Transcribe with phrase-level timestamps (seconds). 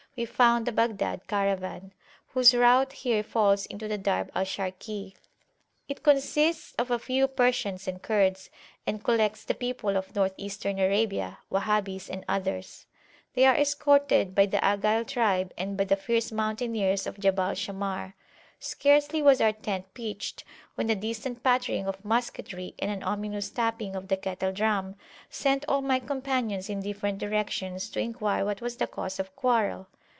[0.17, 1.93] We found the Baghdad Caravan,
[2.33, 5.15] whose route here falls into the Darb al Sharki.
[5.87, 8.49] It consists of a few Persians and Kurds,
[8.85, 12.87] and collects the people of North Eastern Arabia, Wahhabis and others.
[13.35, 18.13] They are escorted by the Agayl tribe and by the fierce mountaineers of Jabal Shammar.
[18.59, 20.43] Scarcely was our tent pitched,
[20.75, 24.95] when the distant pattering of musketry and an ominous tapping of the kettle drum
[25.29, 29.87] sent all my companions in different directions to enquire what was the cause of quarrel.